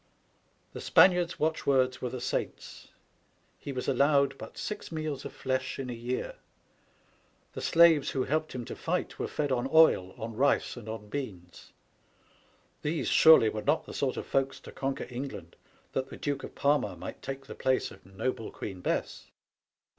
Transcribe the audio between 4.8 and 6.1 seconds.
meals of flesh in a